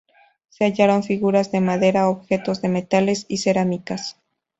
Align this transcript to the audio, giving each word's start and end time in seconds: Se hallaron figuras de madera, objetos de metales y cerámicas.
Se 0.49 0.65
hallaron 0.65 1.03
figuras 1.03 1.51
de 1.51 1.61
madera, 1.61 2.09
objetos 2.09 2.59
de 2.63 2.69
metales 2.69 3.27
y 3.29 3.37
cerámicas. 3.37 4.17